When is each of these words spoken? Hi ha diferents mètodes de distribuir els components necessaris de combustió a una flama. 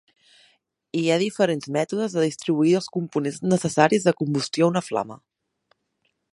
Hi 1.01 1.03
ha 1.09 1.17
diferents 1.23 1.69
mètodes 1.75 2.15
de 2.19 2.23
distribuir 2.25 2.73
els 2.81 2.89
components 2.97 3.39
necessaris 3.53 4.09
de 4.11 4.17
combustió 4.23 4.69
a 4.71 4.75
una 4.77 4.87
flama. 4.91 5.23